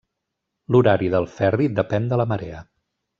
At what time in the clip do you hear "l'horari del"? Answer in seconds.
0.75-1.27